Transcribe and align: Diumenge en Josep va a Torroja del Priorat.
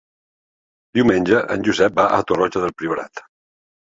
Diumenge 0.99 1.41
en 1.57 1.67
Josep 1.67 1.95
va 2.01 2.07
a 2.19 2.21
Torroja 2.31 2.63
del 2.65 2.75
Priorat. 2.79 3.23